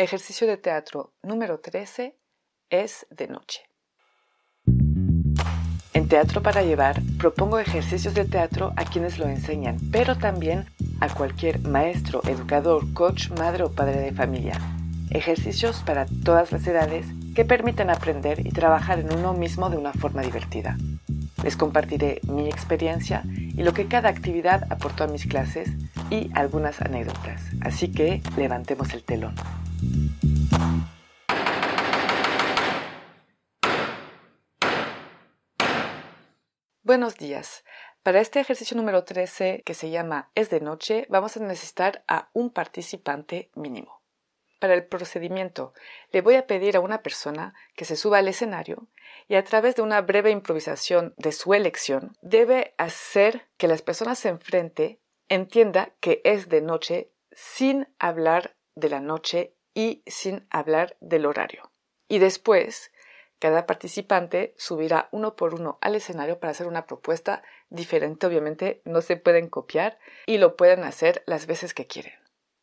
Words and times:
Ejercicio 0.00 0.46
de 0.46 0.56
teatro 0.56 1.12
número 1.24 1.58
13 1.58 2.16
es 2.70 3.04
de 3.10 3.26
noche. 3.26 3.62
En 5.92 6.06
Teatro 6.08 6.40
para 6.40 6.62
Llevar 6.62 7.02
propongo 7.18 7.58
ejercicios 7.58 8.14
de 8.14 8.24
teatro 8.24 8.72
a 8.76 8.84
quienes 8.84 9.18
lo 9.18 9.26
enseñan, 9.26 9.76
pero 9.90 10.16
también 10.16 10.66
a 11.00 11.12
cualquier 11.12 11.58
maestro, 11.62 12.22
educador, 12.28 12.94
coach, 12.94 13.30
madre 13.40 13.64
o 13.64 13.72
padre 13.72 13.98
de 14.00 14.12
familia. 14.12 14.56
Ejercicios 15.10 15.82
para 15.84 16.06
todas 16.24 16.52
las 16.52 16.64
edades 16.68 17.04
que 17.34 17.44
permiten 17.44 17.90
aprender 17.90 18.46
y 18.46 18.50
trabajar 18.50 19.00
en 19.00 19.12
uno 19.12 19.34
mismo 19.34 19.68
de 19.68 19.78
una 19.78 19.92
forma 19.92 20.22
divertida. 20.22 20.76
Les 21.42 21.56
compartiré 21.56 22.20
mi 22.22 22.46
experiencia 22.46 23.24
y 23.26 23.64
lo 23.64 23.72
que 23.72 23.88
cada 23.88 24.10
actividad 24.10 24.64
aportó 24.70 25.02
a 25.02 25.08
mis 25.08 25.26
clases 25.26 25.70
y 26.08 26.30
algunas 26.34 26.80
anécdotas. 26.82 27.42
Así 27.62 27.90
que 27.90 28.22
levantemos 28.36 28.94
el 28.94 29.02
telón. 29.02 29.34
Buenos 36.88 37.18
días. 37.18 37.66
Para 38.02 38.18
este 38.18 38.40
ejercicio 38.40 38.74
número 38.74 39.04
13 39.04 39.62
que 39.66 39.74
se 39.74 39.90
llama 39.90 40.30
Es 40.34 40.48
de 40.48 40.62
noche, 40.62 41.04
vamos 41.10 41.36
a 41.36 41.40
necesitar 41.40 42.02
a 42.08 42.30
un 42.32 42.48
participante 42.48 43.50
mínimo. 43.54 44.00
Para 44.58 44.72
el 44.72 44.86
procedimiento, 44.86 45.74
le 46.12 46.22
voy 46.22 46.36
a 46.36 46.46
pedir 46.46 46.76
a 46.76 46.80
una 46.80 47.02
persona 47.02 47.52
que 47.76 47.84
se 47.84 47.94
suba 47.94 48.16
al 48.16 48.28
escenario 48.28 48.88
y 49.28 49.34
a 49.34 49.44
través 49.44 49.76
de 49.76 49.82
una 49.82 50.00
breve 50.00 50.30
improvisación 50.30 51.12
de 51.18 51.32
su 51.32 51.52
elección, 51.52 52.16
debe 52.22 52.74
hacer 52.78 53.48
que 53.58 53.68
las 53.68 53.82
personas 53.82 54.24
enfrente 54.24 54.98
entienda 55.28 55.92
que 56.00 56.22
es 56.24 56.48
de 56.48 56.62
noche 56.62 57.12
sin 57.32 57.86
hablar 57.98 58.56
de 58.76 58.88
la 58.88 59.00
noche 59.00 59.52
y 59.74 60.02
sin 60.06 60.46
hablar 60.48 60.96
del 61.00 61.26
horario. 61.26 61.70
Y 62.08 62.18
después, 62.18 62.90
cada 63.38 63.66
participante 63.66 64.54
subirá 64.56 65.08
uno 65.12 65.36
por 65.36 65.54
uno 65.54 65.78
al 65.80 65.94
escenario 65.94 66.40
para 66.40 66.50
hacer 66.50 66.66
una 66.66 66.86
propuesta 66.86 67.42
diferente. 67.70 68.26
Obviamente 68.26 68.82
no 68.84 69.00
se 69.00 69.16
pueden 69.16 69.48
copiar 69.48 69.98
y 70.26 70.38
lo 70.38 70.56
pueden 70.56 70.84
hacer 70.84 71.22
las 71.26 71.46
veces 71.46 71.74
que 71.74 71.86
quieren. 71.86 72.14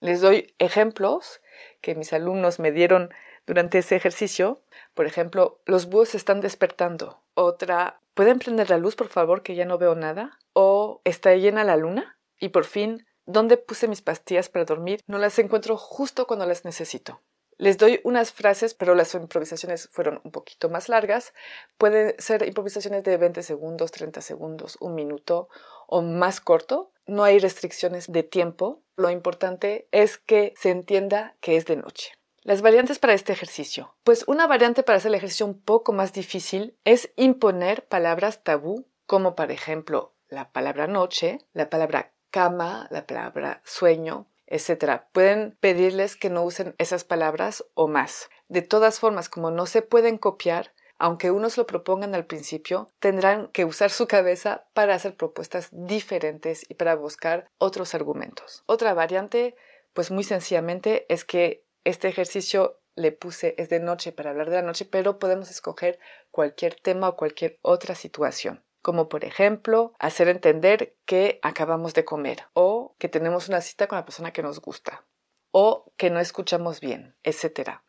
Les 0.00 0.20
doy 0.20 0.54
ejemplos 0.58 1.40
que 1.80 1.94
mis 1.94 2.12
alumnos 2.12 2.58
me 2.58 2.72
dieron 2.72 3.10
durante 3.46 3.78
ese 3.78 3.96
ejercicio. 3.96 4.60
Por 4.94 5.06
ejemplo, 5.06 5.60
los 5.64 5.86
búhos 5.86 6.14
están 6.14 6.40
despertando. 6.40 7.22
Otra, 7.34 8.00
¿pueden 8.14 8.38
prender 8.38 8.70
la 8.70 8.78
luz, 8.78 8.96
por 8.96 9.08
favor, 9.08 9.42
que 9.42 9.54
ya 9.54 9.64
no 9.64 9.78
veo 9.78 9.94
nada? 9.94 10.38
O 10.52 11.00
¿está 11.04 11.34
llena 11.34 11.64
la 11.64 11.76
luna? 11.76 12.18
Y 12.38 12.48
por 12.50 12.64
fin, 12.64 13.06
¿dónde 13.26 13.56
puse 13.56 13.88
mis 13.88 14.02
pastillas 14.02 14.48
para 14.48 14.64
dormir? 14.64 15.00
No 15.06 15.18
las 15.18 15.38
encuentro 15.38 15.76
justo 15.76 16.26
cuando 16.26 16.46
las 16.46 16.64
necesito. 16.64 17.20
Les 17.56 17.78
doy 17.78 18.00
unas 18.04 18.32
frases, 18.32 18.74
pero 18.74 18.94
las 18.94 19.14
improvisaciones 19.14 19.88
fueron 19.92 20.20
un 20.24 20.30
poquito 20.30 20.68
más 20.68 20.88
largas. 20.88 21.32
Pueden 21.78 22.14
ser 22.18 22.46
improvisaciones 22.46 23.04
de 23.04 23.16
20 23.16 23.42
segundos, 23.42 23.92
30 23.92 24.20
segundos, 24.20 24.76
un 24.80 24.94
minuto 24.94 25.48
o 25.86 26.02
más 26.02 26.40
corto. 26.40 26.90
No 27.06 27.24
hay 27.24 27.38
restricciones 27.38 28.10
de 28.10 28.22
tiempo. 28.22 28.82
Lo 28.96 29.10
importante 29.10 29.88
es 29.92 30.18
que 30.18 30.54
se 30.56 30.70
entienda 30.70 31.36
que 31.40 31.56
es 31.56 31.66
de 31.66 31.76
noche. 31.76 32.12
Las 32.42 32.60
variantes 32.60 32.98
para 32.98 33.14
este 33.14 33.32
ejercicio. 33.32 33.94
Pues 34.04 34.24
una 34.26 34.46
variante 34.46 34.82
para 34.82 34.98
hacer 34.98 35.08
el 35.08 35.14
ejercicio 35.14 35.46
un 35.46 35.58
poco 35.58 35.92
más 35.92 36.12
difícil 36.12 36.76
es 36.84 37.10
imponer 37.16 37.86
palabras 37.86 38.42
tabú, 38.42 38.86
como 39.06 39.34
por 39.34 39.50
ejemplo 39.50 40.12
la 40.28 40.50
palabra 40.50 40.86
noche, 40.86 41.38
la 41.52 41.70
palabra 41.70 42.12
cama, 42.30 42.88
la 42.90 43.06
palabra 43.06 43.62
sueño, 43.64 44.26
etcétera. 44.46 45.08
Pueden 45.12 45.56
pedirles 45.60 46.16
que 46.16 46.30
no 46.30 46.42
usen 46.42 46.74
esas 46.78 47.04
palabras 47.04 47.64
o 47.74 47.88
más. 47.88 48.30
De 48.48 48.62
todas 48.62 49.00
formas, 49.00 49.28
como 49.28 49.50
no 49.50 49.66
se 49.66 49.82
pueden 49.82 50.18
copiar, 50.18 50.72
aunque 50.98 51.30
unos 51.30 51.56
lo 51.56 51.66
propongan 51.66 52.14
al 52.14 52.26
principio, 52.26 52.90
tendrán 53.00 53.48
que 53.48 53.64
usar 53.64 53.90
su 53.90 54.06
cabeza 54.06 54.66
para 54.74 54.94
hacer 54.94 55.16
propuestas 55.16 55.68
diferentes 55.72 56.64
y 56.68 56.74
para 56.74 56.94
buscar 56.94 57.48
otros 57.58 57.94
argumentos. 57.94 58.62
Otra 58.66 58.94
variante, 58.94 59.56
pues 59.92 60.10
muy 60.10 60.24
sencillamente, 60.24 61.06
es 61.08 61.24
que 61.24 61.64
este 61.84 62.08
ejercicio 62.08 62.80
le 62.94 63.10
puse 63.10 63.54
es 63.58 63.68
de 63.68 63.80
noche 63.80 64.12
para 64.12 64.30
hablar 64.30 64.50
de 64.50 64.56
la 64.56 64.62
noche, 64.62 64.84
pero 64.84 65.18
podemos 65.18 65.50
escoger 65.50 65.98
cualquier 66.30 66.76
tema 66.76 67.08
o 67.08 67.16
cualquier 67.16 67.58
otra 67.62 67.96
situación 67.96 68.62
como 68.84 69.08
por 69.08 69.24
ejemplo 69.24 69.94
hacer 69.98 70.28
entender 70.28 70.94
que 71.06 71.40
acabamos 71.42 71.94
de 71.94 72.04
comer 72.04 72.44
o 72.52 72.94
que 72.98 73.08
tenemos 73.08 73.48
una 73.48 73.62
cita 73.62 73.86
con 73.86 73.96
la 73.96 74.04
persona 74.04 74.32
que 74.34 74.42
nos 74.42 74.60
gusta 74.60 75.06
o 75.50 75.90
que 75.96 76.10
no 76.10 76.20
escuchamos 76.20 76.80
bien, 76.80 77.16
etc. 77.22 77.80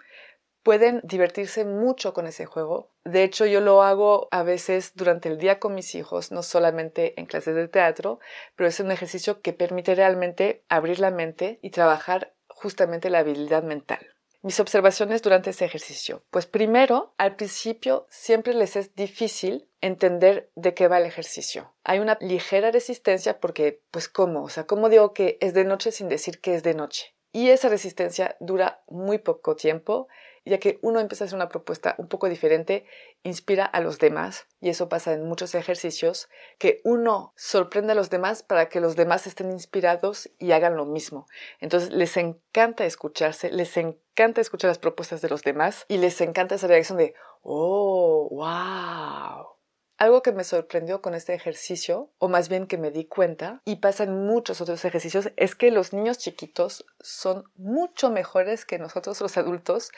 Pueden 0.63 1.01
divertirse 1.03 1.65
mucho 1.65 2.13
con 2.13 2.27
ese 2.27 2.45
juego. 2.45 2.93
De 3.03 3.23
hecho, 3.23 3.45
yo 3.45 3.59
lo 3.59 3.83
hago 3.83 4.29
a 4.31 4.43
veces 4.43 4.93
durante 4.95 5.27
el 5.27 5.37
día 5.37 5.59
con 5.59 5.75
mis 5.75 5.95
hijos, 5.95 6.31
no 6.31 6.43
solamente 6.43 7.19
en 7.19 7.25
clases 7.25 7.55
de 7.55 7.67
teatro, 7.67 8.19
pero 8.55 8.69
es 8.69 8.79
un 8.79 8.89
ejercicio 8.89 9.41
que 9.41 9.51
permite 9.51 9.95
realmente 9.95 10.63
abrir 10.69 10.99
la 10.99 11.11
mente 11.11 11.59
y 11.61 11.71
trabajar 11.71 12.33
justamente 12.47 13.09
la 13.09 13.19
habilidad 13.19 13.63
mental. 13.63 14.14
Mis 14.45 14.59
observaciones 14.59 15.23
durante 15.23 15.49
ese 15.49 15.65
ejercicio. 15.65 16.23
Pues 16.29 16.45
primero, 16.45 17.15
al 17.17 17.35
principio 17.35 18.05
siempre 18.11 18.53
les 18.53 18.75
es 18.75 18.93
difícil 18.93 19.67
entender 19.81 20.51
de 20.53 20.75
qué 20.75 20.87
va 20.87 20.99
el 20.99 21.07
ejercicio. 21.07 21.73
Hay 21.83 21.97
una 21.97 22.15
ligera 22.21 22.69
resistencia 22.69 23.39
porque, 23.39 23.81
pues, 23.89 24.07
¿cómo? 24.07 24.43
O 24.43 24.49
sea, 24.49 24.67
¿cómo 24.67 24.89
digo 24.89 25.13
que 25.13 25.39
es 25.41 25.55
de 25.55 25.65
noche 25.65 25.91
sin 25.91 26.09
decir 26.09 26.41
que 26.41 26.53
es 26.53 26.61
de 26.61 26.75
noche? 26.75 27.14
Y 27.35 27.49
esa 27.49 27.67
resistencia 27.67 28.37
dura 28.39 28.81
muy 28.87 29.17
poco 29.17 29.57
tiempo 29.57 30.07
ya 30.45 30.59
que 30.59 30.79
uno 30.81 30.99
empieza 30.99 31.23
a 31.23 31.25
hacer 31.25 31.35
una 31.35 31.49
propuesta 31.49 31.95
un 31.97 32.07
poco 32.07 32.29
diferente, 32.29 32.85
inspira 33.23 33.65
a 33.65 33.81
los 33.81 33.99
demás, 33.99 34.47
y 34.61 34.69
eso 34.69 34.87
pasa 34.89 35.13
en 35.13 35.27
muchos 35.27 35.55
ejercicios, 35.55 36.29
que 36.59 36.81
uno 36.83 37.33
sorprende 37.35 37.91
a 37.93 37.95
los 37.95 38.09
demás 38.09 38.43
para 38.43 38.69
que 38.69 38.79
los 38.79 38.95
demás 38.95 39.27
estén 39.27 39.51
inspirados 39.51 40.29
y 40.37 40.51
hagan 40.51 40.77
lo 40.77 40.85
mismo. 40.85 41.27
Entonces 41.59 41.91
les 41.91 42.15
encanta 42.15 42.85
escucharse, 42.85 43.51
les 43.51 43.75
encanta 43.75 44.39
escuchar 44.39 44.69
las 44.69 44.79
propuestas 44.79 45.21
de 45.21 45.29
los 45.29 45.43
demás 45.43 45.85
y 45.87 45.97
les 45.97 46.21
encanta 46.21 46.55
esa 46.55 46.67
reacción 46.67 46.97
de, 46.97 47.15
oh, 47.41 48.29
wow. 48.31 49.54
Algo 49.97 50.21
que 50.21 50.33
me 50.33 50.43
sorprendió 50.43 51.01
con 51.01 51.13
este 51.13 51.33
ejercicio, 51.33 52.09
o 52.17 52.27
más 52.27 52.49
bien 52.49 52.67
que 52.67 52.77
me 52.77 52.91
di 52.91 53.05
cuenta, 53.05 53.61
y 53.63 53.77
pasa 53.77 54.03
en 54.03 54.25
muchos 54.25 54.59
otros 54.59 54.83
ejercicios, 54.83 55.31
es 55.37 55.55
que 55.55 55.71
los 55.71 55.93
niños 55.93 56.17
chiquitos 56.17 56.85
son 56.99 57.45
mucho 57.55 58.09
mejores 58.09 58.65
que 58.65 58.77
nosotros 58.77 59.21
los 59.21 59.37
adultos 59.37 59.91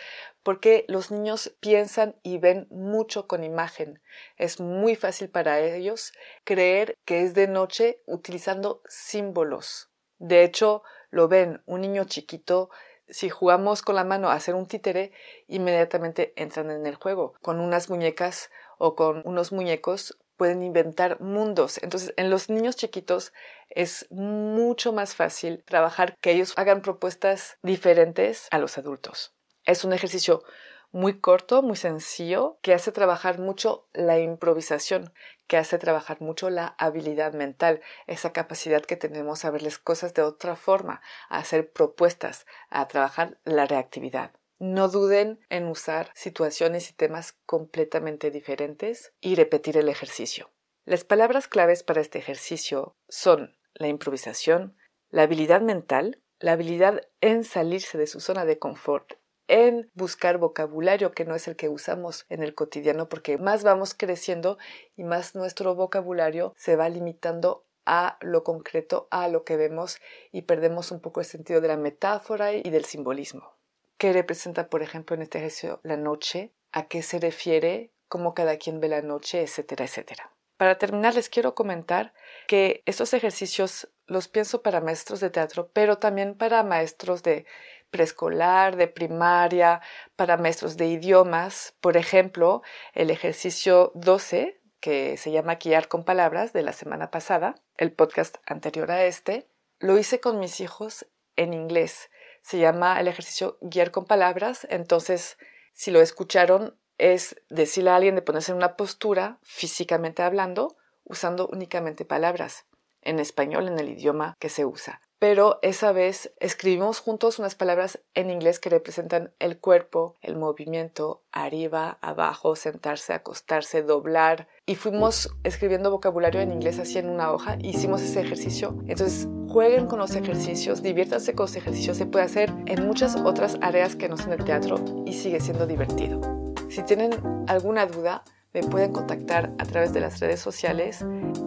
porque 0.43 0.85
los 0.87 1.09
niños 1.09 1.55
piensan 1.59 2.15
y 2.21 2.37
ven 2.37 2.67
mucho 2.69 3.27
con 3.27 3.43
imagen. 3.43 3.99
Es 4.37 4.59
muy 4.59 4.95
fácil 4.95 5.29
para 5.29 5.59
ellos 5.61 6.13
creer 6.43 6.95
que 7.03 7.23
es 7.23 7.33
de 7.33 7.47
noche 7.47 8.03
utilizando 8.05 8.83
símbolos. 8.87 9.89
De 10.19 10.43
hecho, 10.43 10.83
lo 11.09 11.27
ven, 11.27 11.63
un 11.65 11.81
niño 11.81 12.03
chiquito 12.03 12.69
si 13.09 13.29
jugamos 13.29 13.81
con 13.81 13.95
la 13.95 14.03
mano 14.03 14.29
a 14.29 14.33
hacer 14.33 14.53
un 14.55 14.67
títere, 14.67 15.11
inmediatamente 15.47 16.33
entran 16.35 16.71
en 16.71 16.85
el 16.85 16.95
juego. 16.95 17.35
Con 17.41 17.59
unas 17.59 17.89
muñecas 17.89 18.49
o 18.77 18.95
con 18.95 19.21
unos 19.25 19.51
muñecos 19.51 20.17
pueden 20.37 20.63
inventar 20.63 21.19
mundos. 21.19 21.79
Entonces, 21.81 22.13
en 22.15 22.29
los 22.29 22.49
niños 22.49 22.75
chiquitos 22.75 23.33
es 23.69 24.07
mucho 24.09 24.93
más 24.93 25.15
fácil 25.15 25.63
trabajar 25.65 26.15
que 26.21 26.31
ellos 26.31 26.53
hagan 26.57 26.81
propuestas 26.81 27.57
diferentes 27.63 28.47
a 28.51 28.59
los 28.59 28.77
adultos. 28.77 29.33
Es 29.65 29.83
un 29.83 29.93
ejercicio 29.93 30.43
muy 30.91 31.19
corto, 31.19 31.61
muy 31.61 31.75
sencillo, 31.75 32.59
que 32.61 32.73
hace 32.73 32.91
trabajar 32.91 33.39
mucho 33.39 33.87
la 33.93 34.19
improvisación, 34.19 35.13
que 35.47 35.57
hace 35.57 35.77
trabajar 35.77 36.21
mucho 36.21 36.49
la 36.49 36.75
habilidad 36.77 37.33
mental, 37.33 37.81
esa 38.05 38.31
capacidad 38.31 38.81
que 38.81 38.95
tenemos 38.95 39.43
a 39.43 39.51
verles 39.51 39.79
cosas 39.79 40.13
de 40.13 40.21
otra 40.21 40.55
forma, 40.55 41.01
a 41.29 41.39
hacer 41.39 41.71
propuestas, 41.71 42.45
a 42.69 42.87
trabajar 42.87 43.37
la 43.43 43.65
reactividad. 43.65 44.31
No 44.59 44.87
duden 44.87 45.39
en 45.49 45.67
usar 45.67 46.09
situaciones 46.15 46.89
y 46.89 46.93
temas 46.93 47.33
completamente 47.45 48.31
diferentes 48.31 49.13
y 49.21 49.35
repetir 49.35 49.77
el 49.77 49.87
ejercicio. 49.87 50.49
Las 50.83 51.03
palabras 51.03 51.47
claves 51.47 51.83
para 51.83 52.01
este 52.01 52.17
ejercicio 52.17 52.95
son 53.07 53.55
la 53.73 53.87
improvisación, 53.87 54.75
la 55.09 55.23
habilidad 55.23 55.61
mental, 55.61 56.21
la 56.39 56.53
habilidad 56.53 57.01
en 57.21 57.43
salirse 57.43 57.97
de 57.97 58.07
su 58.07 58.19
zona 58.19 58.45
de 58.45 58.57
confort, 58.57 59.13
en 59.47 59.91
buscar 59.93 60.37
vocabulario 60.37 61.11
que 61.11 61.25
no 61.25 61.35
es 61.35 61.47
el 61.47 61.55
que 61.55 61.69
usamos 61.69 62.25
en 62.29 62.41
el 62.41 62.55
cotidiano, 62.55 63.09
porque 63.09 63.37
más 63.37 63.63
vamos 63.63 63.93
creciendo 63.93 64.57
y 64.95 65.03
más 65.03 65.35
nuestro 65.35 65.75
vocabulario 65.75 66.53
se 66.57 66.75
va 66.75 66.89
limitando 66.89 67.65
a 67.85 68.17
lo 68.21 68.43
concreto, 68.43 69.07
a 69.11 69.27
lo 69.29 69.43
que 69.43 69.55
vemos 69.55 69.99
y 70.31 70.41
perdemos 70.41 70.91
un 70.91 70.99
poco 70.99 71.21
el 71.21 71.25
sentido 71.25 71.61
de 71.61 71.69
la 71.69 71.77
metáfora 71.77 72.53
y 72.53 72.69
del 72.69 72.85
simbolismo. 72.85 73.56
¿Qué 73.97 74.13
representa, 74.13 74.69
por 74.69 74.83
ejemplo, 74.83 75.15
en 75.15 75.23
este 75.23 75.39
ejercicio 75.39 75.79
la 75.83 75.97
noche? 75.97 76.51
¿A 76.71 76.87
qué 76.87 77.01
se 77.01 77.19
refiere? 77.19 77.91
¿Cómo 78.07 78.33
cada 78.33 78.57
quien 78.57 78.79
ve 78.79 78.89
la 78.89 79.01
noche? 79.01 79.41
Etcétera, 79.41 79.85
etcétera. 79.85 80.31
Para 80.57 80.77
terminar, 80.77 81.15
les 81.15 81.29
quiero 81.29 81.55
comentar 81.55 82.13
que 82.47 82.83
estos 82.85 83.13
ejercicios 83.13 83.89
los 84.05 84.27
pienso 84.27 84.61
para 84.61 84.81
maestros 84.81 85.19
de 85.19 85.29
teatro, 85.29 85.69
pero 85.73 85.97
también 85.97 86.35
para 86.35 86.63
maestros 86.63 87.23
de 87.23 87.45
preescolar, 87.89 88.75
de 88.75 88.87
primaria, 88.87 89.81
para 90.15 90.37
maestros 90.37 90.77
de 90.77 90.87
idiomas. 90.87 91.75
Por 91.79 91.97
ejemplo, 91.97 92.61
el 92.93 93.09
ejercicio 93.09 93.91
12, 93.95 94.59
que 94.79 95.17
se 95.17 95.31
llama 95.31 95.55
Guiar 95.55 95.87
con 95.87 96.03
Palabras, 96.03 96.53
de 96.53 96.63
la 96.63 96.73
semana 96.73 97.11
pasada, 97.11 97.55
el 97.77 97.91
podcast 97.91 98.37
anterior 98.45 98.91
a 98.91 99.05
este, 99.05 99.47
lo 99.79 99.97
hice 99.97 100.19
con 100.19 100.39
mis 100.39 100.59
hijos 100.59 101.07
en 101.35 101.53
inglés. 101.53 102.09
Se 102.47 102.59
llama 102.59 102.97
el 103.01 103.09
ejercicio 103.09 103.57
Guiar 103.59 103.91
con 103.91 104.05
Palabras, 104.05 104.65
entonces 104.69 105.37
si 105.73 105.91
lo 105.91 105.99
escucharon 105.99 106.79
es 106.97 107.35
decirle 107.49 107.89
a 107.89 107.97
alguien 107.97 108.15
de 108.15 108.21
ponerse 108.21 108.53
en 108.53 108.57
una 108.57 108.77
postura, 108.77 109.37
físicamente 109.41 110.23
hablando, 110.23 110.77
usando 111.03 111.49
únicamente 111.49 112.05
palabras, 112.05 112.65
en 113.01 113.19
español, 113.19 113.67
en 113.67 113.79
el 113.79 113.89
idioma 113.89 114.33
que 114.39 114.47
se 114.47 114.63
usa. 114.63 115.01
Pero 115.19 115.59
esa 115.61 115.91
vez 115.91 116.33
escribimos 116.39 117.01
juntos 117.01 117.37
unas 117.37 117.55
palabras 117.55 117.99
en 118.13 118.29
inglés 118.29 118.59
que 118.59 118.69
representan 118.69 119.33
el 119.39 119.59
cuerpo, 119.59 120.15
el 120.21 120.37
movimiento, 120.37 121.25
arriba, 121.33 121.97
abajo, 121.99 122.55
sentarse, 122.55 123.11
acostarse, 123.11 123.83
doblar. 123.83 124.47
Y 124.65 124.75
fuimos 124.75 125.35
escribiendo 125.43 125.91
vocabulario 125.91 126.39
en 126.39 126.53
inglés 126.53 126.79
así 126.79 126.97
en 126.97 127.09
una 127.09 127.33
hoja. 127.33 127.57
Hicimos 127.59 128.01
ese 128.01 128.21
ejercicio. 128.21 128.77
Entonces 128.87 129.27
jueguen 129.47 129.87
con 129.87 129.99
los 129.99 130.15
ejercicios, 130.15 130.81
diviértanse 130.81 131.33
con 131.33 131.45
los 131.45 131.55
ejercicios. 131.55 131.97
Se 131.97 132.05
puede 132.05 132.25
hacer 132.25 132.53
en 132.65 132.85
muchas 132.85 133.15
otras 133.15 133.57
áreas 133.61 133.95
que 133.95 134.09
no 134.09 134.17
son 134.17 134.33
el 134.33 134.43
teatro 134.43 134.83
y 135.05 135.13
sigue 135.13 135.39
siendo 135.39 135.67
divertido. 135.67 136.21
Si 136.69 136.83
tienen 136.83 137.11
alguna 137.47 137.85
duda, 137.85 138.23
me 138.53 138.61
pueden 138.61 138.91
contactar 138.91 139.53
a 139.57 139.65
través 139.65 139.93
de 139.93 139.99
las 139.99 140.19
redes 140.19 140.39
sociales 140.39 141.05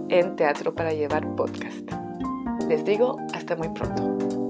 en 0.09 0.37
Teatro 0.37 0.75
para 0.75 0.93
Llevar 0.93 1.35
Podcast. 1.35 1.91
Les 2.69 2.85
digo 2.85 3.17
hasta 3.35 3.57
muy 3.57 3.69
pronto. 3.71 4.50